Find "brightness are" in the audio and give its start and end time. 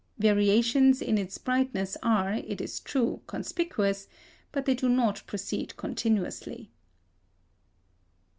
1.37-2.33